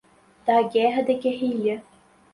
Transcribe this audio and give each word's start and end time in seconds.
da 0.47 0.63
guerra 0.63 1.03
de 1.03 1.13
guerrilha 1.13 1.83